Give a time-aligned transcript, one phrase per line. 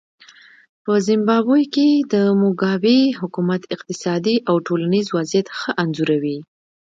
[0.83, 6.39] په زیمبابوې کې د موګابي حکومت اقتصادي او ټولنیز وضعیت ښه انځوروي.